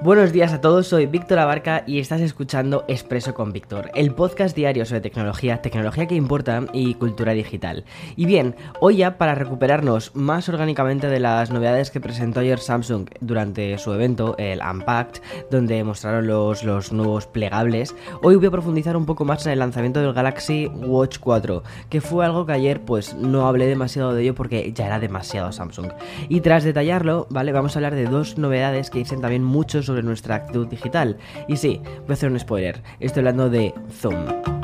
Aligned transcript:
Buenos 0.00 0.32
días 0.32 0.52
a 0.52 0.60
todos, 0.60 0.86
soy 0.86 1.06
Víctor 1.06 1.40
Abarca 1.40 1.82
y 1.84 1.98
estás 1.98 2.20
escuchando 2.20 2.84
Expreso 2.86 3.34
con 3.34 3.52
Víctor, 3.52 3.90
el 3.96 4.14
podcast 4.14 4.54
diario 4.54 4.86
sobre 4.86 5.00
tecnología, 5.00 5.60
tecnología 5.60 6.06
que 6.06 6.14
importa 6.14 6.62
y 6.72 6.94
cultura 6.94 7.32
digital. 7.32 7.84
Y 8.14 8.24
bien, 8.26 8.54
hoy 8.80 8.98
ya 8.98 9.18
para 9.18 9.34
recuperarnos 9.34 10.14
más 10.14 10.48
orgánicamente 10.48 11.08
de 11.08 11.18
las 11.18 11.50
novedades 11.50 11.90
que 11.90 12.00
presentó 12.00 12.38
ayer 12.38 12.60
Samsung 12.60 13.08
durante 13.20 13.76
su 13.78 13.92
evento, 13.92 14.36
el 14.38 14.60
Unpacked, 14.60 15.20
donde 15.50 15.82
mostraron 15.82 16.28
los, 16.28 16.62
los 16.62 16.92
nuevos 16.92 17.26
plegables, 17.26 17.96
hoy 18.22 18.36
voy 18.36 18.46
a 18.46 18.52
profundizar 18.52 18.96
un 18.96 19.04
poco 19.04 19.24
más 19.24 19.46
en 19.46 19.52
el 19.52 19.58
lanzamiento 19.58 20.00
del 20.00 20.12
Galaxy 20.12 20.68
Watch 20.68 21.18
4, 21.18 21.64
que 21.90 22.00
fue 22.00 22.24
algo 22.24 22.46
que 22.46 22.52
ayer 22.52 22.82
pues 22.82 23.14
no 23.14 23.48
hablé 23.48 23.66
demasiado 23.66 24.14
de 24.14 24.22
ello 24.22 24.36
porque 24.36 24.72
ya 24.72 24.86
era 24.86 25.00
demasiado 25.00 25.50
Samsung. 25.50 25.90
Y 26.28 26.40
tras 26.40 26.62
detallarlo, 26.62 27.26
¿vale? 27.30 27.50
Vamos 27.50 27.74
a 27.74 27.80
hablar 27.80 27.96
de 27.96 28.04
dos 28.04 28.38
novedades 28.38 28.90
que 28.90 29.00
dicen 29.00 29.20
también 29.20 29.42
muchos 29.42 29.87
sobre 29.88 30.02
nuestra 30.02 30.36
actitud 30.36 30.68
digital. 30.68 31.16
Y 31.48 31.56
sí, 31.56 31.80
voy 31.82 32.10
a 32.10 32.12
hacer 32.12 32.30
un 32.30 32.38
spoiler. 32.38 32.80
Estoy 33.00 33.22
hablando 33.22 33.50
de 33.50 33.74
Zoom. 33.90 34.57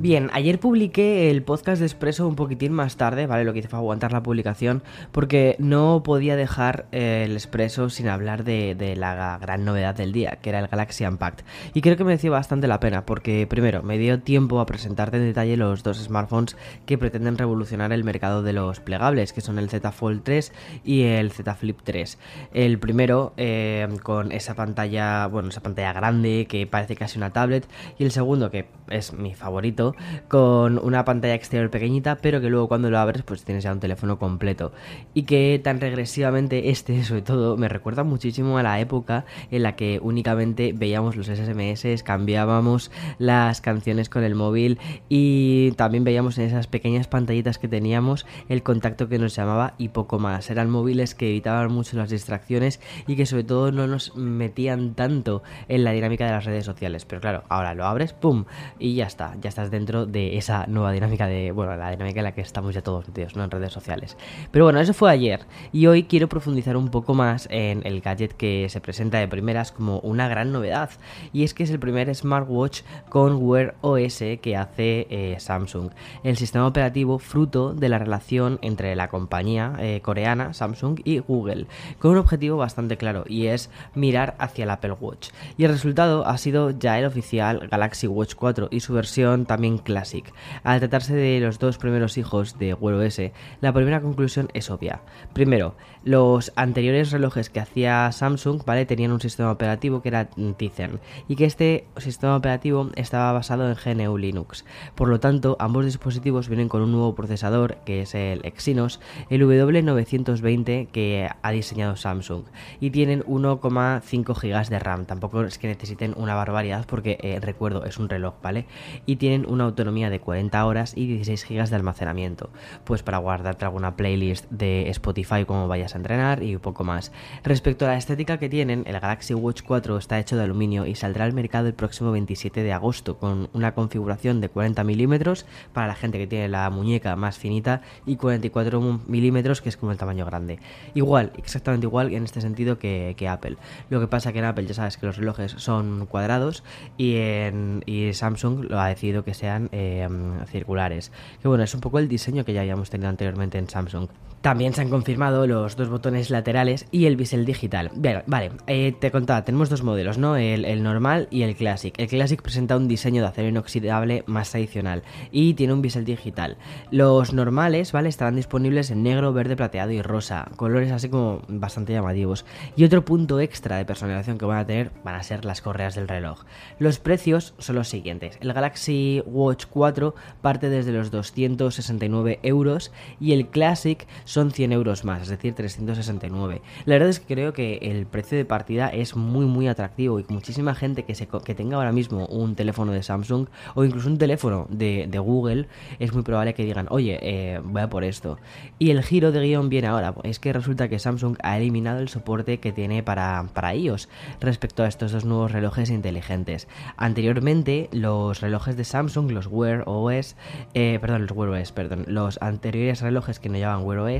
Bien, 0.00 0.30
ayer 0.32 0.60
publiqué 0.60 1.28
el 1.28 1.42
podcast 1.42 1.80
de 1.80 1.86
Expreso 1.86 2.28
un 2.28 2.36
poquitín 2.36 2.72
más 2.72 2.96
tarde, 2.96 3.26
¿vale? 3.26 3.42
Lo 3.42 3.52
que 3.52 3.58
hice 3.58 3.68
fue 3.68 3.80
aguantar 3.80 4.12
la 4.12 4.22
publicación 4.22 4.84
porque 5.10 5.56
no 5.58 6.04
podía 6.04 6.36
dejar 6.36 6.86
eh, 6.92 7.24
el 7.26 7.32
Expreso 7.32 7.90
sin 7.90 8.06
hablar 8.06 8.44
de, 8.44 8.94
la 8.96 9.38
gran 9.42 9.64
novedad 9.64 9.96
del 9.96 10.12
día, 10.12 10.38
que 10.40 10.50
era 10.50 10.60
el 10.60 10.68
Galaxy 10.68 11.04
Unpacked. 11.04 11.44
Y 11.74 11.80
creo 11.80 11.96
que 11.96 12.04
mereció 12.04 12.30
bastante 12.30 12.68
la 12.68 12.78
pena 12.78 13.04
porque, 13.06 13.48
primero, 13.48 13.82
me 13.82 13.98
dio 13.98 14.20
tiempo 14.20 14.60
a 14.60 14.66
presentarte 14.66 15.16
en 15.16 15.24
detalle 15.24 15.56
los 15.56 15.82
dos 15.82 15.98
smartphones 15.98 16.56
que 16.86 16.96
pretenden 16.96 17.36
revolucionar 17.36 17.92
el 17.92 18.04
mercado 18.04 18.44
de 18.44 18.52
los 18.52 18.78
plegables, 18.78 19.32
que 19.32 19.40
son 19.40 19.58
el 19.58 19.68
Z 19.68 19.90
Fold 19.90 20.22
3 20.22 20.52
y 20.84 21.02
el 21.02 21.32
Z 21.32 21.56
Flip 21.56 21.80
3. 21.82 22.18
El 22.54 22.78
primero 22.78 23.34
eh, 23.36 23.88
con 24.04 24.30
esa 24.30 24.54
pantalla, 24.54 25.26
bueno, 25.26 25.48
esa 25.48 25.60
pantalla 25.60 25.92
grande 25.92 26.46
que 26.48 26.68
parece 26.68 26.94
casi 26.94 27.18
una 27.18 27.32
tablet, 27.32 27.66
y 27.98 28.04
el 28.04 28.12
segundo, 28.12 28.52
que 28.52 28.66
es 28.90 29.12
mi 29.12 29.34
favorito, 29.34 29.87
con 30.28 30.78
una 30.78 31.04
pantalla 31.04 31.34
exterior 31.34 31.70
pequeñita, 31.70 32.16
pero 32.16 32.40
que 32.40 32.48
luego 32.50 32.68
cuando 32.68 32.90
lo 32.90 32.98
abres 32.98 33.22
pues 33.22 33.44
tienes 33.44 33.64
ya 33.64 33.72
un 33.72 33.80
teléfono 33.80 34.18
completo. 34.18 34.72
Y 35.14 35.22
que 35.22 35.60
tan 35.62 35.80
regresivamente 35.80 36.70
este, 36.70 37.04
sobre 37.04 37.22
todo, 37.22 37.56
me 37.56 37.68
recuerda 37.68 38.04
muchísimo 38.04 38.58
a 38.58 38.62
la 38.62 38.80
época 38.80 39.24
en 39.50 39.62
la 39.62 39.76
que 39.76 40.00
únicamente 40.02 40.72
veíamos 40.74 41.16
los 41.16 41.26
SMS, 41.26 42.02
cambiábamos 42.02 42.90
las 43.18 43.60
canciones 43.60 44.08
con 44.08 44.24
el 44.24 44.34
móvil 44.34 44.78
y 45.08 45.72
también 45.72 46.04
veíamos 46.04 46.38
en 46.38 46.44
esas 46.44 46.66
pequeñas 46.66 47.08
pantallitas 47.08 47.58
que 47.58 47.68
teníamos 47.68 48.26
el 48.48 48.62
contacto 48.62 49.08
que 49.08 49.18
nos 49.18 49.34
llamaba 49.34 49.74
y 49.78 49.88
poco 49.88 50.18
más. 50.18 50.50
Eran 50.50 50.70
móviles 50.70 51.14
que 51.14 51.28
evitaban 51.28 51.72
mucho 51.72 51.96
las 51.96 52.10
distracciones 52.10 52.80
y 53.06 53.16
que 53.16 53.26
sobre 53.26 53.44
todo 53.44 53.72
no 53.72 53.86
nos 53.86 54.16
metían 54.16 54.94
tanto 54.94 55.42
en 55.68 55.84
la 55.84 55.92
dinámica 55.92 56.26
de 56.26 56.32
las 56.32 56.44
redes 56.44 56.64
sociales. 56.64 57.04
Pero 57.04 57.20
claro, 57.20 57.44
ahora 57.48 57.74
lo 57.74 57.84
abres, 57.84 58.12
¡pum! 58.12 58.44
Y 58.78 58.94
ya 58.94 59.06
está, 59.06 59.36
ya 59.40 59.48
estás 59.48 59.70
dentro 59.78 60.06
de 60.06 60.36
esa 60.36 60.66
nueva 60.66 60.90
dinámica 60.92 61.26
de, 61.26 61.52
bueno, 61.52 61.76
la 61.76 61.90
dinámica 61.90 62.20
en 62.20 62.24
la 62.24 62.32
que 62.32 62.40
estamos 62.40 62.74
ya 62.74 62.82
todos 62.82 63.06
metidos, 63.06 63.36
¿no? 63.36 63.44
En 63.44 63.50
redes 63.50 63.72
sociales. 63.72 64.16
Pero 64.50 64.64
bueno, 64.64 64.80
eso 64.80 64.92
fue 64.92 65.10
ayer 65.10 65.40
y 65.72 65.86
hoy 65.86 66.04
quiero 66.04 66.28
profundizar 66.28 66.76
un 66.76 66.88
poco 66.88 67.14
más 67.14 67.46
en 67.50 67.82
el 67.84 68.00
gadget 68.00 68.32
que 68.32 68.68
se 68.68 68.80
presenta 68.80 69.18
de 69.18 69.28
primeras 69.28 69.70
como 69.70 70.00
una 70.00 70.28
gran 70.28 70.52
novedad 70.52 70.90
y 71.32 71.44
es 71.44 71.54
que 71.54 71.62
es 71.62 71.70
el 71.70 71.78
primer 71.78 72.12
smartwatch 72.14 72.82
con 73.08 73.36
Wear 73.40 73.76
OS 73.80 74.18
que 74.42 74.56
hace 74.56 75.06
eh, 75.10 75.36
Samsung, 75.38 75.90
el 76.24 76.36
sistema 76.36 76.66
operativo 76.66 77.18
fruto 77.18 77.72
de 77.72 77.88
la 77.88 77.98
relación 77.98 78.58
entre 78.62 78.96
la 78.96 79.08
compañía 79.08 79.76
eh, 79.78 80.00
coreana 80.02 80.54
Samsung 80.54 81.00
y 81.04 81.18
Google, 81.20 81.66
con 81.98 82.12
un 82.12 82.18
objetivo 82.18 82.56
bastante 82.56 82.96
claro 82.96 83.24
y 83.28 83.46
es 83.46 83.70
mirar 83.94 84.34
hacia 84.38 84.64
el 84.64 84.70
Apple 84.70 84.96
Watch. 85.00 85.28
Y 85.56 85.64
el 85.64 85.70
resultado 85.70 86.26
ha 86.26 86.36
sido 86.38 86.70
ya 86.70 86.98
el 86.98 87.04
oficial 87.04 87.68
Galaxy 87.70 88.06
Watch 88.06 88.34
4 88.34 88.68
y 88.70 88.80
su 88.80 88.92
versión 88.92 89.46
también 89.46 89.67
Classic. 89.76 90.32
Al 90.62 90.78
tratarse 90.78 91.14
de 91.14 91.40
los 91.40 91.58
dos 91.58 91.76
primeros 91.76 92.16
hijos 92.16 92.58
de 92.58 92.72
Wear 92.72 92.96
OS, 92.96 93.20
la 93.60 93.74
primera 93.74 94.00
conclusión 94.00 94.48
es 94.54 94.70
obvia. 94.70 95.02
Primero, 95.34 95.74
los 96.04 96.52
anteriores 96.56 97.10
relojes 97.10 97.50
que 97.50 97.60
hacía 97.60 98.10
Samsung, 98.12 98.62
¿vale? 98.64 98.86
Tenían 98.86 99.12
un 99.12 99.20
sistema 99.20 99.50
operativo 99.50 100.00
que 100.00 100.08
era 100.08 100.30
Tizen 100.56 101.00
y 101.28 101.36
que 101.36 101.44
este 101.44 101.86
sistema 101.98 102.36
operativo 102.36 102.88
estaba 102.96 103.32
basado 103.32 103.68
en 103.68 103.76
GNU 103.76 104.16
Linux. 104.16 104.64
Por 104.94 105.08
lo 105.08 105.20
tanto, 105.20 105.56
ambos 105.60 105.84
dispositivos 105.84 106.48
vienen 106.48 106.70
con 106.70 106.80
un 106.80 106.92
nuevo 106.92 107.14
procesador 107.14 107.78
que 107.84 108.02
es 108.02 108.14
el 108.14 108.44
Exynos, 108.44 109.00
el 109.28 109.42
W920 109.42 110.88
que 110.88 111.28
ha 111.42 111.50
diseñado 111.50 111.96
Samsung 111.96 112.44
y 112.80 112.90
tienen 112.90 113.22
1,5 113.24 114.34
GB 114.34 114.68
de 114.68 114.78
RAM. 114.78 115.04
Tampoco 115.04 115.42
es 115.42 115.58
que 115.58 115.68
necesiten 115.68 116.14
una 116.16 116.34
barbaridad 116.34 116.86
porque 116.86 117.18
eh, 117.20 117.40
recuerdo 117.40 117.84
es 117.84 117.98
un 117.98 118.08
reloj, 118.08 118.34
¿vale? 118.42 118.66
Y 119.06 119.16
tienen 119.16 119.46
una 119.58 119.64
autonomía 119.64 120.08
de 120.08 120.20
40 120.20 120.64
horas 120.64 120.92
y 120.96 121.06
16 121.06 121.46
GB 121.48 121.68
de 121.68 121.76
almacenamiento, 121.76 122.50
pues 122.84 123.02
para 123.02 123.18
guardarte 123.18 123.64
alguna 123.64 123.96
playlist 123.96 124.48
de 124.50 124.88
Spotify 124.90 125.44
como 125.44 125.68
vayas 125.68 125.94
a 125.94 125.98
entrenar 125.98 126.42
y 126.42 126.54
un 126.54 126.60
poco 126.60 126.84
más. 126.84 127.12
Respecto 127.42 127.84
a 127.84 127.88
la 127.88 127.96
estética 127.96 128.38
que 128.38 128.48
tienen, 128.48 128.84
el 128.86 129.00
Galaxy 129.00 129.34
Watch 129.34 129.62
4 129.62 129.98
está 129.98 130.18
hecho 130.18 130.36
de 130.36 130.44
aluminio 130.44 130.86
y 130.86 130.94
saldrá 130.94 131.24
al 131.24 131.32
mercado 131.32 131.66
el 131.66 131.74
próximo 131.74 132.12
27 132.12 132.62
de 132.62 132.72
agosto 132.72 133.18
con 133.18 133.48
una 133.52 133.74
configuración 133.74 134.40
de 134.40 134.48
40 134.48 134.84
milímetros 134.84 135.44
para 135.72 135.88
la 135.88 135.94
gente 135.94 136.18
que 136.18 136.26
tiene 136.26 136.48
la 136.48 136.70
muñeca 136.70 137.16
más 137.16 137.38
finita 137.38 137.82
y 138.06 138.16
44 138.16 139.00
milímetros 139.06 139.60
que 139.60 139.68
es 139.68 139.76
como 139.76 139.90
el 139.92 139.98
tamaño 139.98 140.24
grande. 140.24 140.60
Igual, 140.94 141.32
exactamente 141.36 141.86
igual 141.86 142.14
en 142.14 142.24
este 142.24 142.40
sentido 142.40 142.78
que, 142.78 143.16
Apple. 143.28 143.56
Lo 143.90 144.00
que 144.00 144.06
pasa 144.06 144.32
que 144.32 144.38
en 144.38 144.46
Apple 144.46 144.66
ya 144.66 144.74
sabes 144.74 144.96
que 144.96 145.04
los 145.04 145.16
relojes 145.16 145.52
son 145.52 146.06
cuadrados 146.06 146.62
y, 146.96 147.16
en, 147.16 147.82
y 147.84 148.12
Samsung 148.14 148.70
lo 148.70 148.80
ha 148.80 148.88
decidido 148.88 149.24
que 149.24 149.34
sean 149.48 149.68
Em, 149.72 150.44
circulares. 150.46 151.10
Que 151.40 151.48
bueno, 151.48 151.64
es 151.64 151.74
un 151.74 151.80
poco 151.80 151.98
el 151.98 152.08
diseño 152.08 152.44
que 152.44 152.52
ya 152.52 152.60
habíamos 152.60 152.90
tenido 152.90 153.08
anteriormente 153.08 153.58
en 153.58 153.68
Samsung. 153.68 154.08
También 154.40 154.72
se 154.72 154.82
han 154.82 154.90
confirmado 154.90 155.46
los 155.46 155.76
dos 155.76 155.88
botones 155.88 156.30
laterales 156.30 156.86
y 156.92 157.06
el 157.06 157.16
bisel 157.16 157.44
digital. 157.44 157.90
Bien, 157.94 158.22
vale, 158.26 158.52
eh, 158.68 158.94
te 158.98 159.10
contaba, 159.10 159.44
tenemos 159.44 159.68
dos 159.68 159.82
modelos, 159.82 160.16
¿no? 160.16 160.36
El, 160.36 160.82
normal 160.82 161.26
y 161.30 161.42
el 161.42 161.56
Classic. 161.56 161.92
El 161.98 162.06
Classic 162.06 162.40
presenta 162.40 162.76
un 162.76 162.86
diseño 162.86 163.22
de 163.22 163.28
acero 163.28 163.48
inoxidable 163.48 164.22
más 164.26 164.50
tradicional 164.50 165.02
y 165.32 165.54
tiene 165.54 165.72
un 165.72 165.82
bisel 165.82 166.04
digital. 166.04 166.56
Los 166.92 167.32
normales, 167.32 167.90
¿vale? 167.90 168.08
Estarán 168.08 168.36
disponibles 168.36 168.90
en 168.90 169.02
negro, 169.02 169.32
verde, 169.32 169.56
plateado 169.56 169.90
y 169.90 170.02
rosa, 170.02 170.48
colores 170.56 170.92
así 170.92 171.08
como 171.08 171.42
bastante 171.48 171.92
llamativos. 171.92 172.44
Y 172.76 172.84
otro 172.84 173.04
punto 173.04 173.40
extra 173.40 173.76
de 173.76 173.84
personalización 173.84 174.38
que 174.38 174.46
van 174.46 174.58
a 174.58 174.66
tener 174.66 174.92
van 175.04 175.16
a 175.16 175.22
ser 175.24 175.44
las 175.44 175.62
correas 175.62 175.96
del 175.96 176.06
reloj. 176.06 176.44
Los 176.78 177.00
precios 177.00 177.54
son 177.58 177.74
los 177.74 177.88
siguientes. 177.88 178.38
El 178.40 178.52
Galaxy 178.52 179.22
Watch 179.26 179.66
4 179.68 180.14
parte 180.42 180.68
desde 180.68 180.92
los 180.92 181.10
269 181.10 182.38
euros 182.42 182.92
y 183.20 183.32
el 183.32 183.48
Classic 183.48 184.06
son 184.28 184.50
100 184.50 184.72
euros 184.72 185.04
más, 185.04 185.22
es 185.22 185.28
decir, 185.28 185.54
369. 185.54 186.60
La 186.84 186.94
verdad 186.96 187.08
es 187.08 187.18
que 187.18 187.34
creo 187.34 187.54
que 187.54 187.78
el 187.80 188.04
precio 188.04 188.36
de 188.36 188.44
partida 188.44 188.88
es 188.88 189.16
muy 189.16 189.46
muy 189.46 189.68
atractivo 189.68 190.20
y 190.20 190.26
muchísima 190.28 190.74
gente 190.74 191.04
que, 191.04 191.14
se, 191.14 191.26
que 191.26 191.54
tenga 191.54 191.78
ahora 191.78 191.92
mismo 191.92 192.26
un 192.26 192.54
teléfono 192.54 192.92
de 192.92 193.02
Samsung 193.02 193.46
o 193.74 193.84
incluso 193.84 194.06
un 194.10 194.18
teléfono 194.18 194.66
de, 194.68 195.08
Google, 195.18 195.66
es 195.98 196.12
muy 196.12 196.22
probable 196.22 196.54
que 196.54 196.64
digan, 196.64 196.86
oye, 196.90 197.18
eh, 197.22 197.60
voy 197.64 197.82
a 197.82 197.88
por 197.88 198.04
esto. 198.04 198.38
Y 198.78 198.90
el 198.90 199.02
giro 199.02 199.32
de 199.32 199.40
guion 199.40 199.70
viene 199.70 199.88
ahora, 199.88 200.14
es 200.22 200.38
que 200.38 200.52
resulta 200.52 200.88
que 200.88 200.98
Samsung 200.98 201.38
ha 201.42 201.56
eliminado 201.56 202.00
el 202.00 202.08
soporte 202.08 202.58
que 202.58 202.70
tiene 202.70 203.02
para, 203.02 203.48
para 203.54 203.74
iOS 203.74 204.10
respecto 204.40 204.82
a 204.82 204.88
estos 204.88 205.10
dos 205.12 205.24
nuevos 205.24 205.52
relojes 205.52 205.88
inteligentes. 205.90 206.68
Anteriormente, 206.98 207.88
los 207.92 208.40
relojes 208.42 208.76
de 208.76 208.84
Samsung, 208.84 209.30
los 209.30 209.46
Wear 209.46 209.84
OS, 209.86 210.36
eh, 210.74 210.98
perdón, 211.00 211.22
los 211.22 211.32
Wear 211.32 211.50
OS, 211.50 211.72
perdón, 211.72 212.04
los 212.06 212.40
anteriores 212.42 213.00
relojes 213.00 213.40
que 213.40 213.48
no 213.48 213.56
llevaban 213.56 213.84
Wear 213.84 214.00
OS, 214.00 214.17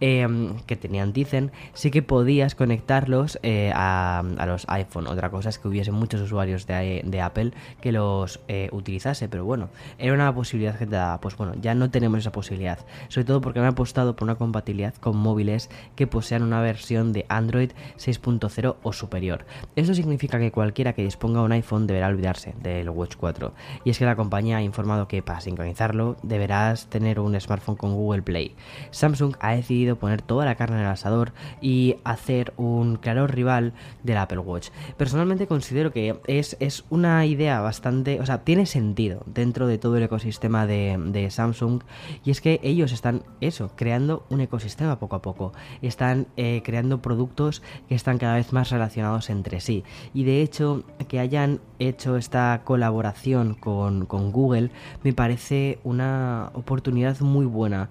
em, 0.00 0.56
que 0.66 0.76
tenían 0.76 1.12
Tizen, 1.12 1.52
sí 1.72 1.90
que 1.90 2.02
podías 2.02 2.54
conectarlos 2.54 3.38
eh, 3.42 3.72
a, 3.74 4.22
los 4.46 4.64
iPhone. 4.68 5.06
Otra 5.06 5.30
cosa 5.30 5.48
es 5.48 5.58
que 5.58 5.68
hubiese 5.68 5.92
muchos 5.92 6.20
usuarios 6.20 6.66
de, 6.66 7.20
Apple 7.22 7.52
que 7.80 7.92
los 7.92 8.40
eh, 8.48 8.68
utilizase, 8.72 9.28
pero 9.28 9.44
bueno, 9.44 9.68
era 9.98 10.12
una 10.12 10.34
posibilidad 10.34 10.76
que 10.78 10.86
te 10.86 10.96
daba. 10.96 11.20
Pues 11.20 11.36
bueno, 11.36 11.54
ya 11.60 11.74
no 11.74 11.90
tenemos 11.90 12.18
esa 12.18 12.32
posibilidad, 12.32 12.78
sobre 13.08 13.24
todo 13.24 13.40
porque 13.40 13.60
han 13.60 13.66
apostado 13.66 14.16
por 14.16 14.24
una 14.24 14.34
compatibilidad 14.34 14.94
con 14.94 15.16
móviles 15.16 15.70
que 15.96 16.06
posean 16.06 16.42
una 16.42 16.60
versión 16.60 17.12
de 17.12 17.24
Android 17.28 17.70
6.0 17.98 18.76
o 18.82 18.92
superior. 18.92 19.46
Eso 19.76 19.94
significa 19.94 20.38
que 20.38 20.52
cualquiera 20.52 20.92
que 20.92 21.02
disponga 21.02 21.42
un 21.42 21.52
iPhone 21.52 21.86
deberá 21.86 22.08
olvidarse 22.08 22.54
del 22.62 22.90
Watch 22.90 23.16
4. 23.16 23.52
Y 23.84 23.90
es 23.90 23.98
que 23.98 24.04
la 24.04 24.16
compañía 24.16 24.58
ha 24.58 24.62
informado 24.62 25.08
que 25.08 25.22
para 25.22 25.40
sincronizarlo 25.40 26.16
deberás 26.22 26.86
tener 26.86 27.20
un 27.20 27.38
smartphone 27.40 27.76
con 27.76 27.94
Google 27.94 28.22
Play. 28.22 28.54
Samsung 28.90 29.33
ha 29.40 29.54
decidido 29.54 29.96
poner 29.96 30.22
toda 30.22 30.44
la 30.44 30.54
carne 30.54 30.76
en 30.76 30.82
el 30.82 30.88
asador 30.88 31.32
y 31.60 31.96
hacer 32.04 32.52
un 32.56 32.96
claro 32.96 33.26
rival 33.26 33.72
del 34.02 34.18
Apple 34.18 34.38
Watch. 34.38 34.68
Personalmente 34.96 35.46
considero 35.46 35.92
que 35.92 36.20
es, 36.26 36.56
es 36.60 36.84
una 36.90 37.26
idea 37.26 37.60
bastante, 37.60 38.20
o 38.20 38.26
sea, 38.26 38.44
tiene 38.44 38.66
sentido 38.66 39.22
dentro 39.26 39.66
de 39.66 39.78
todo 39.78 39.96
el 39.96 40.02
ecosistema 40.02 40.66
de, 40.66 41.28
Samsung 41.30 41.82
y 42.24 42.30
es 42.30 42.40
que 42.40 42.60
ellos 42.62 42.92
están, 42.92 43.22
eso, 43.40 43.70
creando 43.76 44.26
un 44.28 44.40
ecosistema 44.40 44.98
poco 44.98 45.16
a 45.16 45.22
poco. 45.22 45.52
Están 45.82 46.26
eh, 46.36 46.62
creando 46.64 47.00
productos 47.00 47.62
que 47.88 47.94
están 47.94 48.18
cada 48.18 48.34
vez 48.34 48.52
más 48.52 48.70
relacionados 48.70 49.30
entre 49.30 49.60
sí. 49.60 49.84
Y 50.12 50.24
de 50.24 50.42
hecho, 50.42 50.84
que 51.08 51.18
hayan 51.20 51.60
hecho 51.78 52.16
esta 52.16 52.62
colaboración 52.64 53.54
con, 53.54 54.06
con 54.06 54.32
Google 54.32 54.70
me 55.02 55.12
parece 55.12 55.78
una 55.84 56.50
oportunidad 56.54 57.20
muy 57.20 57.46
buena. 57.46 57.90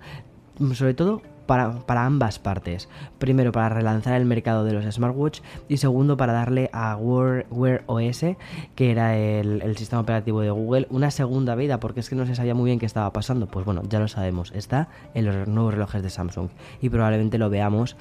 Sobre 0.73 0.93
todo 0.93 1.21
para, 1.45 2.05
ambas 2.05 2.39
partes. 2.39 2.89
Primero, 3.19 3.51
para 3.51 3.69
relanzar 3.69 4.15
el 4.15 4.25
mercado 4.25 4.63
de 4.63 4.73
los 4.73 4.85
smartwatch 4.85 5.41
y 5.67 5.77
segundo, 5.77 6.17
para 6.17 6.33
darle 6.33 6.69
a 6.73 6.95
Wear, 6.95 7.83
OS, 7.87 8.25
que 8.75 8.91
era 8.91 9.17
el, 9.17 9.75
sistema 9.77 10.01
operativo 10.01 10.41
de 10.41 10.51
Google, 10.51 10.87
una 10.89 11.11
segunda 11.11 11.55
vida, 11.55 11.79
porque 11.79 11.99
es 11.99 12.09
que 12.09 12.15
no 12.15 12.25
se 12.25 12.35
sabía 12.35 12.53
muy 12.53 12.65
bien 12.65 12.79
qué 12.79 12.85
estaba 12.85 13.11
pasando. 13.11 13.47
Pues 13.47 13.65
bueno, 13.65 13.81
ya 13.89 13.99
lo 13.99 14.07
sabemos, 14.07 14.51
está 14.53 14.89
en 15.13 15.25
los 15.25 15.47
nuevos 15.47 15.73
relojes 15.73 16.03
de 16.03 16.09
Samsung 16.09 16.49
y 16.81 16.89
probablemente 16.89 17.37
lo 17.37 17.49
veamos 17.49 17.97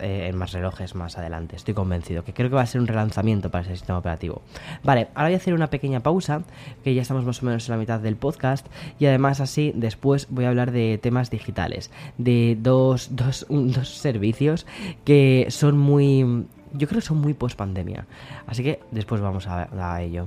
eh, 0.00 0.28
en 0.28 0.36
más 0.36 0.52
relojes 0.52 0.94
más 0.94 1.18
adelante. 1.18 1.56
Estoy 1.56 1.74
convencido 1.74 2.24
que 2.24 2.32
creo 2.32 2.48
que 2.48 2.56
va 2.56 2.62
a 2.62 2.66
ser 2.66 2.80
un 2.80 2.86
relanzamiento 2.86 3.50
para 3.50 3.62
ese 3.62 3.76
sistema 3.76 3.98
operativo. 3.98 4.42
Vale, 4.82 5.08
ahora 5.14 5.28
voy 5.28 5.34
a 5.34 5.36
hacer 5.36 5.54
una 5.54 5.68
pequeña 5.68 6.00
pausa, 6.00 6.42
que 6.84 6.94
ya 6.94 7.02
estamos 7.02 7.24
más 7.24 7.42
o 7.42 7.46
menos 7.46 7.68
en 7.68 7.72
la 7.72 7.78
mitad 7.78 8.00
del 8.00 8.16
podcast 8.16 8.66
y 8.98 9.06
además 9.06 9.40
así 9.40 9.72
después 9.74 10.26
voy 10.30 10.44
a 10.44 10.48
hablar 10.48 10.72
de 10.72 10.98
temas 10.98 11.30
digitales, 11.30 11.90
de 12.18 12.56
dos, 12.62 13.14
dos, 13.14 13.46
dos 13.48 13.88
servicios 13.88 14.66
que 15.04 15.46
son 15.50 15.78
muy... 15.78 16.46
Yo 16.74 16.88
creo 16.88 17.00
que 17.00 17.06
son 17.06 17.18
muy 17.18 17.34
post 17.34 17.56
pandemia. 17.56 18.06
Así 18.46 18.62
que 18.62 18.80
después 18.90 19.20
vamos 19.20 19.46
a, 19.46 19.68
a 19.94 20.02
ello. 20.02 20.26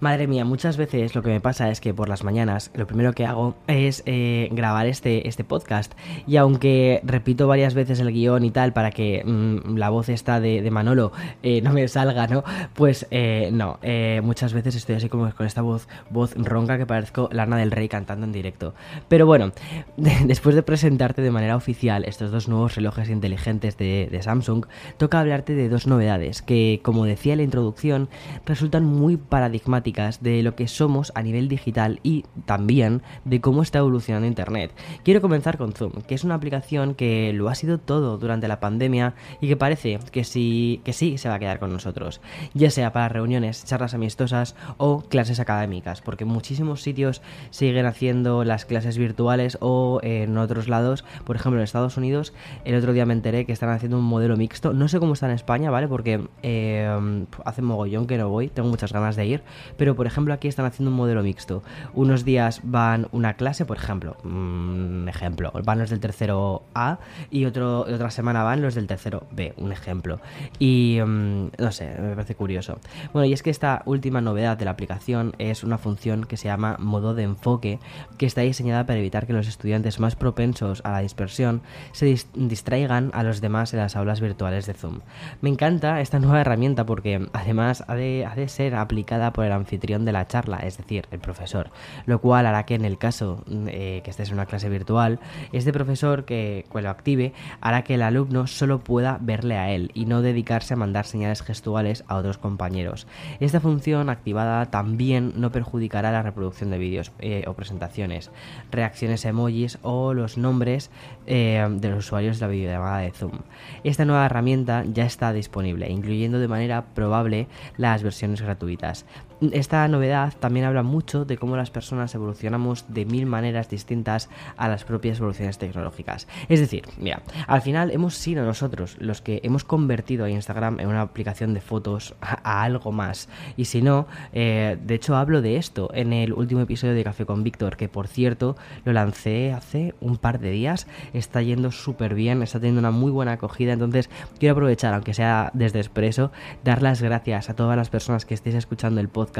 Madre 0.00 0.26
mía, 0.26 0.44
muchas 0.44 0.76
veces 0.76 1.14
lo 1.14 1.22
que 1.22 1.30
me 1.30 1.40
pasa 1.40 1.70
es 1.70 1.80
que 1.80 1.94
por 1.94 2.08
las 2.08 2.24
mañanas 2.24 2.70
lo 2.74 2.86
primero 2.86 3.12
que 3.12 3.26
hago 3.26 3.54
es 3.68 4.02
eh, 4.06 4.48
grabar 4.50 4.86
este, 4.86 5.28
este 5.28 5.44
podcast. 5.44 5.94
Y 6.26 6.36
aunque 6.36 7.00
repito 7.04 7.46
varias 7.46 7.74
veces 7.74 8.00
el 8.00 8.12
guion 8.12 8.44
y 8.44 8.50
tal 8.50 8.72
para 8.72 8.90
que 8.90 9.22
mm, 9.24 9.76
la 9.76 9.90
voz 9.90 10.08
esta 10.08 10.40
de, 10.40 10.68
Manolo 10.70 11.12
eh, 11.42 11.60
no 11.62 11.72
me 11.72 11.86
salga, 11.86 12.26
¿no? 12.26 12.42
Pues 12.74 13.06
eh, 13.12 13.50
no, 13.52 13.78
muchas 14.22 14.52
veces 14.52 14.74
estoy 14.74 14.96
así 14.96 15.08
como 15.08 15.32
con 15.32 15.46
esta 15.46 15.62
voz, 15.62 15.86
voz 16.10 16.34
ronca 16.36 16.76
que 16.76 16.86
parezco 16.86 17.28
Lana 17.30 17.56
del 17.56 17.70
Rey 17.70 17.88
cantando 17.88 18.26
en 18.26 18.32
directo. 18.32 18.74
Pero 19.08 19.26
bueno, 19.26 19.52
después 19.96 20.56
de 20.56 20.62
presentarte 20.64 21.22
de 21.22 21.30
manera 21.30 21.56
oficial 21.56 22.04
estos 22.04 22.32
dos 22.32 22.48
nuevos 22.48 22.74
relojes 22.74 23.08
inteligentes 23.10 23.78
de, 23.78 24.08
de 24.10 24.22
Samsung, 24.22 24.66
toca 24.96 25.20
hablarte 25.20 25.54
de 25.54 25.68
dos 25.68 25.86
novedades 25.86 26.42
que, 26.42 26.80
como 26.82 27.04
decía 27.04 27.34
en 27.34 27.38
la 27.38 27.44
introducción, 27.44 28.08
resultan 28.44 28.84
muy 28.84 29.16
paradigmáticas 29.16 29.83
de 29.84 30.42
lo 30.42 30.56
que 30.56 30.66
somos 30.66 31.12
a 31.14 31.22
nivel 31.22 31.46
digital 31.48 32.00
y 32.02 32.24
también 32.46 33.02
de 33.24 33.40
cómo 33.40 33.62
está 33.62 33.78
evolucionando 33.80 34.26
Internet. 34.26 34.72
Quiero 35.04 35.20
comenzar 35.20 35.58
con 35.58 35.72
Zoom, 35.72 35.92
que 36.06 36.14
es 36.14 36.24
una 36.24 36.34
aplicación 36.34 36.94
que 36.94 37.32
lo 37.34 37.50
ha 37.50 37.54
sido 37.54 37.78
todo 37.78 38.16
durante 38.16 38.48
la 38.48 38.60
pandemia 38.60 39.14
y 39.42 39.48
que 39.48 39.56
parece 39.56 39.98
que 40.10 40.24
sí, 40.24 40.80
que 40.84 40.94
sí 40.94 41.18
se 41.18 41.28
va 41.28 41.34
a 41.34 41.38
quedar 41.38 41.58
con 41.58 41.70
nosotros, 41.70 42.22
ya 42.54 42.70
sea 42.70 42.92
para 42.92 43.10
reuniones, 43.10 43.64
charlas 43.64 43.92
amistosas 43.92 44.56
o 44.78 45.02
clases 45.02 45.38
académicas, 45.38 46.00
porque 46.00 46.24
muchísimos 46.24 46.82
sitios 46.82 47.20
siguen 47.50 47.84
haciendo 47.84 48.42
las 48.44 48.64
clases 48.64 48.96
virtuales 48.96 49.58
o 49.60 50.00
en 50.02 50.38
otros 50.38 50.66
lados, 50.66 51.04
por 51.24 51.36
ejemplo 51.36 51.60
en 51.60 51.64
Estados 51.64 51.98
Unidos, 51.98 52.32
el 52.64 52.74
otro 52.74 52.94
día 52.94 53.04
me 53.04 53.12
enteré 53.12 53.44
que 53.44 53.52
están 53.52 53.68
haciendo 53.68 53.98
un 53.98 54.04
modelo 54.04 54.36
mixto, 54.36 54.72
no 54.72 54.88
sé 54.88 54.98
cómo 54.98 55.12
está 55.12 55.26
en 55.26 55.32
España, 55.32 55.70
¿vale? 55.70 55.88
Porque 55.88 56.26
eh, 56.42 57.26
hace 57.44 57.60
mogollón 57.60 58.06
que 58.06 58.16
no 58.16 58.30
voy, 58.30 58.48
tengo 58.48 58.68
muchas 58.68 58.92
ganas 58.92 59.16
de 59.16 59.26
ir, 59.26 59.42
pero 59.76 59.94
por 59.94 60.06
ejemplo 60.06 60.34
aquí 60.34 60.48
están 60.48 60.66
haciendo 60.66 60.90
un 60.90 60.96
modelo 60.96 61.22
mixto. 61.22 61.62
Unos 61.94 62.24
días 62.24 62.60
van 62.62 63.08
una 63.12 63.34
clase, 63.34 63.64
por 63.64 63.76
ejemplo, 63.76 64.16
un 64.24 65.06
ejemplo, 65.08 65.52
van 65.64 65.78
los 65.78 65.90
del 65.90 66.00
tercero 66.00 66.62
A 66.74 66.98
y 67.30 67.44
otro, 67.44 67.80
otra 67.80 68.10
semana 68.10 68.42
van 68.42 68.62
los 68.62 68.74
del 68.74 68.86
tercero 68.86 69.26
B, 69.30 69.54
un 69.56 69.72
ejemplo. 69.72 70.20
Y 70.58 70.98
mm, 71.04 71.48
no 71.58 71.72
sé, 71.72 71.94
me 72.00 72.14
parece 72.14 72.34
curioso. 72.34 72.78
Bueno, 73.12 73.26
y 73.26 73.32
es 73.32 73.42
que 73.42 73.50
esta 73.50 73.82
última 73.86 74.20
novedad 74.20 74.56
de 74.56 74.64
la 74.64 74.72
aplicación 74.72 75.34
es 75.38 75.64
una 75.64 75.78
función 75.78 76.24
que 76.24 76.36
se 76.36 76.48
llama 76.48 76.76
modo 76.78 77.14
de 77.14 77.24
enfoque, 77.24 77.78
que 78.18 78.26
está 78.26 78.42
diseñada 78.42 78.86
para 78.86 78.98
evitar 78.98 79.26
que 79.26 79.32
los 79.32 79.48
estudiantes 79.48 80.00
más 80.00 80.16
propensos 80.16 80.80
a 80.84 80.90
la 80.90 81.00
dispersión 81.00 81.62
se 81.92 82.16
distraigan 82.34 83.10
a 83.14 83.22
los 83.22 83.40
demás 83.40 83.72
en 83.72 83.80
las 83.80 83.96
aulas 83.96 84.20
virtuales 84.20 84.66
de 84.66 84.74
Zoom. 84.74 85.00
Me 85.40 85.50
encanta 85.50 86.00
esta 86.00 86.18
nueva 86.18 86.40
herramienta 86.40 86.86
porque 86.86 87.28
además 87.32 87.84
ha 87.86 87.94
de, 87.94 88.26
ha 88.26 88.34
de 88.34 88.48
ser 88.48 88.74
aplicada 88.74 89.32
por 89.32 89.44
el 89.44 89.52
anfitrión 89.64 90.04
de 90.04 90.12
la 90.12 90.26
charla, 90.26 90.58
es 90.58 90.76
decir, 90.76 91.06
el 91.10 91.18
profesor, 91.18 91.70
lo 92.06 92.20
cual 92.20 92.46
hará 92.46 92.64
que 92.64 92.74
en 92.74 92.84
el 92.84 92.98
caso 92.98 93.44
eh, 93.66 94.00
que 94.04 94.10
estés 94.10 94.28
en 94.28 94.34
una 94.34 94.46
clase 94.46 94.68
virtual, 94.68 95.18
este 95.52 95.72
profesor 95.72 96.24
que, 96.24 96.64
lo 96.72 96.90
active 96.90 97.32
hará 97.60 97.82
que 97.82 97.94
el 97.94 98.02
alumno 98.02 98.46
solo 98.46 98.80
pueda 98.80 99.18
verle 99.20 99.56
a 99.56 99.70
él 99.70 99.90
y 99.94 100.04
no 100.04 100.20
dedicarse 100.20 100.74
a 100.74 100.76
mandar 100.76 101.06
señales 101.06 101.42
gestuales 101.42 102.04
a 102.08 102.16
otros 102.16 102.36
compañeros. 102.36 103.06
Esta 103.40 103.60
función 103.60 104.10
activada 104.10 104.66
también 104.66 105.32
no 105.36 105.50
perjudicará 105.50 106.12
la 106.12 106.22
reproducción 106.22 106.70
de 106.70 106.78
vídeos 106.78 107.12
eh, 107.20 107.44
o 107.46 107.54
presentaciones, 107.54 108.30
reacciones 108.70 109.24
emojis 109.24 109.78
o 109.82 110.12
los 110.12 110.36
nombres 110.36 110.90
eh, 111.26 111.66
de 111.70 111.88
los 111.88 112.04
usuarios 112.04 112.38
de 112.38 112.46
la 112.46 112.52
videollamada 112.52 112.98
de 112.98 113.12
Zoom. 113.12 113.38
Esta 113.82 114.04
nueva 114.04 114.26
herramienta 114.26 114.84
ya 114.84 115.06
está 115.06 115.32
disponible, 115.32 115.90
incluyendo 115.90 116.38
de 116.38 116.48
manera 116.48 116.84
probable 116.94 117.46
las 117.76 118.02
versiones 118.02 118.42
gratuitas. 118.42 119.06
Esta 119.52 119.86
novedad 119.88 120.32
también 120.38 120.66
habla 120.66 120.82
mucho 120.82 121.24
de 121.24 121.36
cómo 121.36 121.56
las 121.56 121.70
personas 121.70 122.14
evolucionamos 122.14 122.86
de 122.88 123.04
mil 123.04 123.26
maneras 123.26 123.68
distintas 123.68 124.28
a 124.56 124.68
las 124.68 124.84
propias 124.84 125.18
evoluciones 125.18 125.58
tecnológicas. 125.58 126.28
Es 126.48 126.60
decir, 126.60 126.84
mira, 126.98 127.22
al 127.46 127.62
final 127.62 127.90
hemos 127.90 128.14
sido 128.14 128.44
nosotros 128.44 128.96
los 129.00 129.20
que 129.20 129.40
hemos 129.42 129.64
convertido 129.64 130.24
a 130.24 130.30
Instagram 130.30 130.80
en 130.80 130.88
una 130.88 131.02
aplicación 131.02 131.54
de 131.54 131.60
fotos 131.60 132.14
a, 132.20 132.62
algo 132.62 132.92
más. 132.92 133.28
Y 133.56 133.66
si 133.66 133.82
no, 133.82 134.06
eh, 134.32 134.78
de 134.82 134.94
hecho 134.94 135.16
hablo 135.16 135.42
de 135.42 135.56
esto 135.56 135.90
en 135.94 136.12
el 136.12 136.32
último 136.32 136.60
episodio 136.60 136.94
de 136.94 137.04
Café 137.04 137.26
con 137.26 137.42
Víctor, 137.42 137.76
que 137.76 137.88
por 137.88 138.06
cierto 138.06 138.56
lo 138.84 138.92
lancé 138.92 139.52
hace 139.52 139.94
un 140.00 140.16
par 140.16 140.38
de 140.38 140.50
días. 140.50 140.86
Está 141.12 141.42
yendo 141.42 141.72
súper 141.72 142.14
bien, 142.14 142.42
está 142.42 142.60
teniendo 142.60 142.80
una 142.80 142.90
muy 142.90 143.10
buena 143.10 143.32
acogida. 143.32 143.72
Entonces 143.72 144.10
quiero 144.38 144.52
aprovechar, 144.52 144.94
aunque 144.94 145.14
sea 145.14 145.50
desde 145.54 145.80
expreso, 145.80 146.30
dar 146.62 146.82
las 146.82 147.02
gracias 147.02 147.50
a 147.50 147.54
todas 147.54 147.76
las 147.76 147.90
personas 147.90 148.24
que 148.24 148.34
estéis 148.34 148.54
escuchando 148.56 149.00
el 149.00 149.08
podcast 149.08 149.33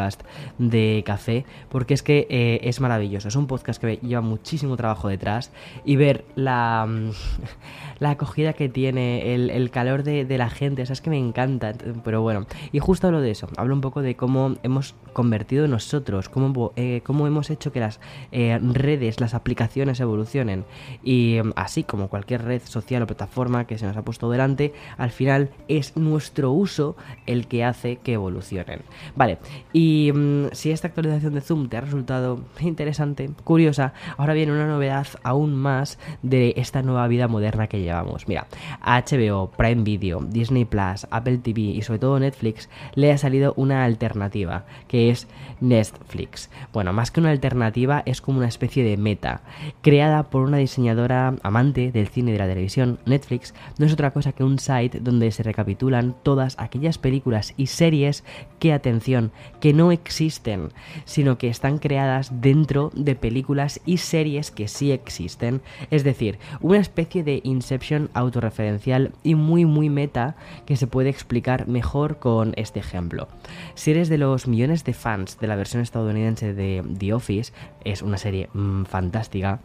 de 0.58 1.02
café, 1.06 1.44
porque 1.70 1.94
es 1.94 2.02
que 2.02 2.26
eh, 2.30 2.60
es 2.62 2.80
maravilloso. 2.80 3.28
Es 3.28 3.36
un 3.36 3.46
podcast 3.46 3.80
que 3.80 3.98
lleva 4.02 4.20
muchísimo 4.20 4.76
trabajo 4.76 5.08
detrás 5.08 5.50
y 5.84 5.96
ver 5.96 6.24
la, 6.34 6.86
mm, 6.88 7.10
la 7.98 8.10
acogida 8.10 8.52
que 8.52 8.68
tiene, 8.68 9.34
el, 9.34 9.70
calor 9.70 10.02
de, 10.02 10.26
la 10.36 10.50
gente, 10.50 10.82
o 10.82 10.86
sea, 10.86 10.94
es 10.94 11.00
que 11.00 11.10
me 11.10 11.18
encanta. 11.18 11.72
Pero 12.04 12.22
bueno, 12.22 12.46
y 12.72 12.78
justo 12.78 13.06
hablo 13.06 13.20
de 13.20 13.30
eso, 13.30 13.48
hablo 13.56 13.74
un 13.74 13.80
poco 13.80 14.02
de 14.02 14.16
cómo 14.16 14.56
hemos 14.62 14.94
convertido 15.12 15.68
nosotros, 15.68 16.28
cómo, 16.28 16.72
eh, 16.76 17.00
cómo 17.04 17.26
hemos 17.26 17.50
hecho 17.50 17.72
que 17.72 17.80
las 17.80 18.00
eh, 18.32 18.58
redes, 18.60 19.20
las 19.20 19.34
aplicaciones 19.34 20.00
evolucionen. 20.00 20.64
Y 21.02 21.38
mm, 21.42 21.52
así 21.56 21.84
como 21.84 22.08
cualquier 22.08 22.44
red 22.44 22.62
social 22.64 23.02
o 23.02 23.06
plataforma 23.06 23.66
que 23.66 23.78
se 23.78 23.86
nos 23.86 23.96
ha 23.96 24.02
puesto 24.02 24.30
delante, 24.30 24.72
al 24.98 25.10
final 25.10 25.50
es 25.68 25.96
nuestro 25.96 26.50
uso 26.52 26.96
el 27.26 27.46
que 27.46 27.64
hace 27.64 27.96
que 27.96 28.14
evolucionen. 28.14 28.82
Vale, 29.16 29.38
y 29.72 29.83
mm, 30.14 30.48
si 30.52 30.70
esta 30.70 30.88
actualización 30.88 31.34
de 31.34 31.40
Zoom 31.40 31.68
te 31.68 31.76
ha 31.76 31.80
resultado 31.80 32.40
interesante, 32.60 33.30
curiosa, 33.44 33.92
ahora 34.16 34.34
viene 34.34 34.52
una 34.52 34.66
novedad 34.66 35.06
aún 35.22 35.54
más 35.54 35.98
de 36.22 36.54
esta 36.56 36.82
nueva 36.82 37.08
vida 37.08 37.28
moderna 37.28 37.66
que 37.66 37.80
llevamos. 37.80 38.28
Mira, 38.28 38.46
HBO, 38.84 39.50
Prime 39.50 39.82
Video, 39.82 40.20
Disney 40.20 40.64
Plus, 40.64 41.06
Apple 41.10 41.38
TV 41.38 41.60
y 41.60 41.82
sobre 41.82 41.98
todo 41.98 42.18
Netflix 42.18 42.68
le 42.94 43.12
ha 43.12 43.18
salido 43.18 43.54
una 43.56 43.84
alternativa, 43.84 44.64
que 44.88 45.10
es 45.10 45.26
Netflix. 45.60 46.50
Bueno, 46.72 46.92
más 46.92 47.10
que 47.10 47.20
una 47.20 47.30
alternativa, 47.30 48.02
es 48.06 48.20
como 48.20 48.38
una 48.38 48.48
especie 48.48 48.84
de 48.84 48.96
meta. 48.96 49.42
Creada 49.82 50.24
por 50.24 50.42
una 50.42 50.58
diseñadora 50.58 51.34
amante 51.42 51.92
del 51.92 52.08
cine 52.08 52.30
y 52.30 52.32
de 52.34 52.38
la 52.38 52.48
televisión, 52.48 52.98
Netflix 53.06 53.54
no 53.78 53.86
es 53.86 53.92
otra 53.92 54.12
cosa 54.12 54.32
que 54.32 54.44
un 54.44 54.58
site 54.58 55.00
donde 55.00 55.30
se 55.30 55.42
recapitulan 55.42 56.14
todas 56.22 56.56
aquellas 56.58 56.98
películas 56.98 57.54
y 57.56 57.66
series 57.66 58.24
que, 58.58 58.72
atención, 58.72 59.32
que 59.64 59.73
no 59.73 59.92
existen, 59.92 60.75
sino 61.06 61.38
que 61.38 61.49
están 61.49 61.78
creadas 61.78 62.42
dentro 62.42 62.90
de 62.94 63.14
películas 63.14 63.80
y 63.87 63.97
series 63.97 64.50
que 64.50 64.68
sí 64.68 64.92
existen. 64.92 65.62
Es 65.90 66.04
decir, 66.04 66.38
una 66.61 66.76
especie 66.76 67.25
de 67.25 67.40
Inception 67.44 68.11
autorreferencial 68.12 69.12
y 69.23 69.37
muy 69.37 69.64
muy 69.64 69.88
meta 69.88 70.37
que 70.66 70.76
se 70.76 70.87
puede 70.87 71.09
explicar 71.09 71.66
mejor 71.66 72.18
con 72.18 72.52
este 72.56 72.78
ejemplo. 72.78 73.26
Si 73.75 73.92
eres 73.92 74.11
de 74.11 74.18
los 74.18 74.47
millones 74.47 74.85
de 74.85 74.92
fans 74.92 75.38
de 75.40 75.47
la 75.47 75.56
versión 75.56 75.83
estadounidense 75.83 76.52
de 76.52 76.85
The 76.99 77.14
Office, 77.14 77.54
es 77.85 78.02
una 78.02 78.18
serie 78.18 78.50
mm, 78.52 78.85
fantástica 78.85 79.61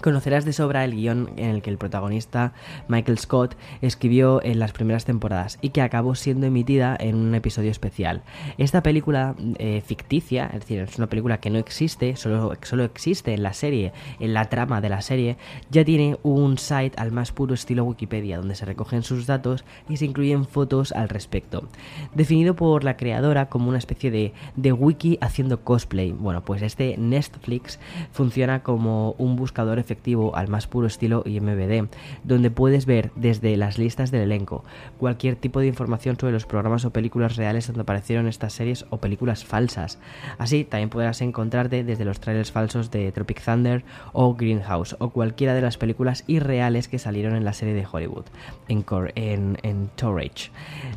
Conocerás 0.00 0.46
de 0.46 0.54
sobra 0.54 0.84
el 0.84 0.94
guion 0.94 1.30
en 1.36 1.50
el 1.50 1.62
que 1.62 1.68
el 1.68 1.76
protagonista 1.76 2.54
Michael 2.88 3.18
Scott 3.18 3.54
escribió 3.82 4.42
en 4.42 4.58
las 4.58 4.72
primeras 4.72 5.04
temporadas 5.04 5.58
y 5.60 5.70
que 5.70 5.82
acabó 5.82 6.14
siendo 6.14 6.46
emitida 6.46 6.96
en 6.98 7.16
un 7.16 7.34
episodio 7.34 7.70
especial. 7.70 8.22
Esta 8.56 8.82
película 8.82 9.34
eh, 9.58 9.82
ficticia, 9.84 10.46
es 10.46 10.60
decir, 10.60 10.80
es 10.80 10.96
una 10.96 11.08
película 11.08 11.38
que 11.38 11.50
no 11.50 11.58
existe, 11.58 12.16
solo, 12.16 12.54
solo 12.62 12.84
existe 12.84 13.34
en 13.34 13.42
la 13.42 13.52
serie, 13.52 13.92
en 14.20 14.32
la 14.32 14.46
trama 14.46 14.80
de 14.80 14.88
la 14.88 15.02
serie, 15.02 15.36
ya 15.70 15.84
tiene 15.84 16.18
un 16.22 16.56
site 16.56 16.92
al 16.96 17.12
más 17.12 17.32
puro 17.32 17.52
estilo 17.52 17.84
Wikipedia 17.84 18.38
donde 18.38 18.54
se 18.54 18.64
recogen 18.64 19.02
sus 19.02 19.26
datos 19.26 19.64
y 19.88 19.98
se 19.98 20.06
incluyen 20.06 20.46
fotos 20.46 20.92
al 20.92 21.10
respecto. 21.10 21.68
Definido 22.14 22.56
por 22.56 22.84
la 22.84 22.96
creadora 22.96 23.50
como 23.50 23.68
una 23.68 23.78
especie 23.78 24.10
de, 24.10 24.32
de 24.56 24.72
wiki 24.72 25.18
haciendo 25.20 25.62
cosplay. 25.62 26.12
Bueno, 26.12 26.42
pues 26.42 26.62
este 26.62 26.96
Netflix 26.96 27.78
funciona 28.12 28.62
como 28.62 29.12
un 29.18 29.36
buscador 29.36 29.78
efectivo 29.80 30.36
al 30.36 30.48
más 30.48 30.66
puro 30.66 30.86
estilo 30.86 31.22
IMBD, 31.24 31.88
donde 32.24 32.50
puedes 32.50 32.86
ver 32.86 33.10
desde 33.16 33.56
las 33.56 33.78
listas 33.78 34.10
del 34.10 34.22
elenco, 34.22 34.64
cualquier 34.98 35.36
tipo 35.36 35.60
de 35.60 35.66
información 35.66 36.16
sobre 36.18 36.32
los 36.32 36.46
programas 36.46 36.84
o 36.84 36.90
películas 36.90 37.36
reales 37.36 37.66
donde 37.66 37.82
aparecieron 37.82 38.28
estas 38.28 38.52
series 38.52 38.86
o 38.90 38.98
películas 38.98 39.44
falsas. 39.44 39.98
Así 40.38 40.64
también 40.64 40.90
podrás 40.90 41.20
encontrarte 41.20 41.84
desde 41.84 42.04
los 42.04 42.20
trailers 42.20 42.52
falsos 42.52 42.90
de 42.90 43.12
Tropic 43.12 43.42
Thunder 43.42 43.84
o 44.12 44.34
Greenhouse 44.34 44.96
o 44.98 45.10
cualquiera 45.10 45.54
de 45.54 45.62
las 45.62 45.78
películas 45.78 46.24
irreales 46.26 46.88
que 46.88 46.98
salieron 46.98 47.36
en 47.36 47.44
la 47.44 47.52
serie 47.52 47.74
de 47.74 47.86
Hollywood, 47.90 48.24
en, 48.68 49.90
Torrage. 49.96 50.50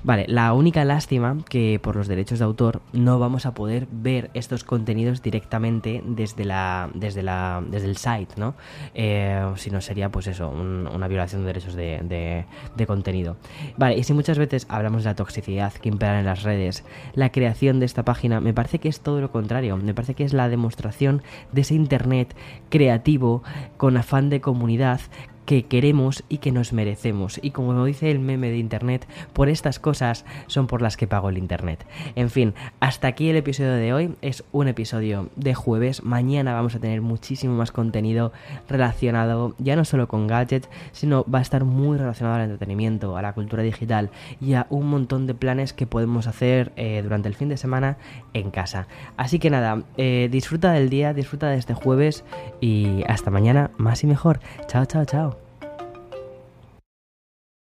Vale, 0.03 0.25
la 0.27 0.53
única 0.53 0.85
lástima 0.85 1.37
que 1.49 1.79
por 1.81 1.95
los 1.95 2.07
derechos 2.07 2.39
de 2.39 2.45
autor 2.45 2.81
no 2.91 3.19
vamos 3.19 3.45
a 3.45 3.53
poder 3.53 3.87
ver 3.91 4.29
estos 4.33 4.63
contenidos 4.63 5.21
directamente 5.21 6.03
desde 6.05 6.45
la 6.45 6.89
desde 6.93 7.23
la 7.23 7.63
desde 7.67 7.87
el 7.87 7.97
site, 7.97 8.33
¿no? 8.37 8.55
Eh, 8.93 9.51
si 9.55 9.71
no 9.71 9.81
sería 9.81 10.09
pues 10.09 10.27
eso, 10.27 10.49
una 10.49 11.07
violación 11.07 11.41
de 11.41 11.47
derechos 11.47 11.75
de, 11.75 12.45
contenido. 12.87 13.37
Vale, 13.77 13.97
y 13.97 14.03
si 14.03 14.13
muchas 14.13 14.37
veces 14.37 14.65
hablamos 14.69 15.03
de 15.03 15.09
la 15.09 15.15
toxicidad 15.15 15.73
que 15.73 15.89
impera 15.89 16.19
en 16.19 16.25
las 16.25 16.43
redes, 16.43 16.83
la 17.13 17.31
creación 17.31 17.79
de 17.79 17.85
esta 17.85 18.03
página 18.03 18.39
me 18.39 18.53
parece 18.53 18.79
que 18.79 18.89
es 18.89 18.99
todo 18.99 19.21
lo 19.21 19.31
contrario, 19.31 19.77
me 19.77 19.93
parece 19.93 20.15
que 20.15 20.23
es 20.23 20.33
la 20.33 20.49
demostración 20.49 21.21
de 21.51 21.61
ese 21.61 21.75
Internet 21.75 22.35
creativo, 22.69 23.43
con 23.77 23.97
afán 23.97 24.29
de 24.29 24.41
comunidad, 24.41 24.99
que 25.45 25.63
queremos 25.63 26.23
y 26.29 26.37
que 26.37 26.51
nos 26.51 26.73
merecemos. 26.73 27.39
Y 27.41 27.51
como 27.51 27.83
dice 27.85 28.11
el 28.11 28.19
meme 28.19 28.49
de 28.49 28.57
Internet, 28.57 29.07
por 29.33 29.49
estas 29.49 29.79
cosas 29.79 30.25
son 30.47 30.67
por 30.67 30.81
las 30.81 30.97
que 30.97 31.07
pago 31.07 31.29
el 31.29 31.37
Internet. 31.37 31.85
En 32.15 32.29
fin, 32.29 32.53
hasta 32.79 33.07
aquí 33.07 33.29
el 33.29 33.35
episodio 33.35 33.73
de 33.73 33.93
hoy. 33.93 34.15
Es 34.21 34.43
un 34.51 34.67
episodio 34.67 35.29
de 35.35 35.53
jueves. 35.53 36.03
Mañana 36.03 36.53
vamos 36.53 36.75
a 36.75 36.79
tener 36.79 37.01
muchísimo 37.01 37.55
más 37.55 37.71
contenido 37.71 38.31
relacionado 38.69 39.55
ya 39.57 39.75
no 39.75 39.85
solo 39.85 40.07
con 40.07 40.27
gadgets, 40.27 40.69
sino 40.91 41.25
va 41.25 41.39
a 41.39 41.41
estar 41.41 41.63
muy 41.63 41.97
relacionado 41.97 42.35
al 42.35 42.43
entretenimiento, 42.43 43.17
a 43.17 43.21
la 43.21 43.33
cultura 43.33 43.63
digital 43.63 44.09
y 44.39 44.53
a 44.53 44.67
un 44.69 44.87
montón 44.87 45.27
de 45.27 45.33
planes 45.33 45.73
que 45.73 45.87
podemos 45.87 46.27
hacer 46.27 46.71
eh, 46.75 47.01
durante 47.03 47.27
el 47.27 47.35
fin 47.35 47.49
de 47.49 47.57
semana 47.57 47.97
en 48.33 48.51
casa. 48.51 48.87
Así 49.17 49.39
que 49.39 49.49
nada, 49.49 49.83
eh, 49.97 50.29
disfruta 50.31 50.71
del 50.71 50.89
día, 50.89 51.13
disfruta 51.13 51.49
de 51.49 51.57
este 51.57 51.73
jueves 51.73 52.23
y 52.61 53.03
hasta 53.07 53.31
mañana 53.31 53.71
más 53.77 54.03
y 54.03 54.07
mejor. 54.07 54.39
Chao, 54.67 54.85
chao, 54.85 55.05
chao. 55.05 55.32